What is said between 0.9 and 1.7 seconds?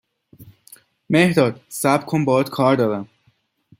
مهرداد،